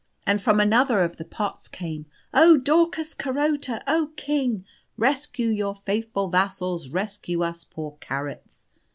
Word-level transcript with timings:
And 0.25 0.41
from 0.41 0.59
another 0.59 1.03
of 1.03 1.17
the 1.17 1.23
pots 1.23 1.67
came: 1.67 2.07
"Oh 2.33 2.57
Daucus 2.57 3.13
Carota! 3.13 3.83
Oh 3.85 4.09
King! 4.15 4.65
Rescue 4.97 5.49
your 5.49 5.75
faithful 5.75 6.27
vassals 6.27 6.89
rescue 6.89 7.43
us 7.43 7.63
poor 7.63 7.99
carrots. 7.99 8.65